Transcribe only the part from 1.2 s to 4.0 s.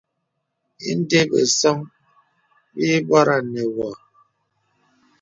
bəsōŋ bì bɔranə wɔ.